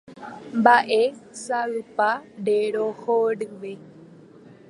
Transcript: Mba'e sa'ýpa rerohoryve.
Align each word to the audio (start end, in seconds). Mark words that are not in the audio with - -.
Mba'e 0.59 1.01
sa'ýpa 1.43 2.09
rerohoryve. 2.45 3.73